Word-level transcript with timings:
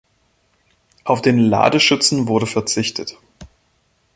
Auf 1.03 1.21
den 1.21 1.37
Ladeschützen 1.37 2.27
wurde 2.27 2.47
verzichtet. 2.47 3.19